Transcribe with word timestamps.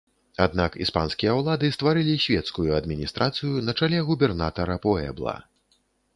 Аднак 0.43 0.77
іспанскія 0.85 1.35
ўлады 1.39 1.69
стварылі 1.75 2.15
свецкую 2.25 2.65
адміністрацыю 2.79 3.53
на 3.67 3.77
чале 3.83 4.01
губернатара 4.09 4.81
пуэбла. 4.89 5.39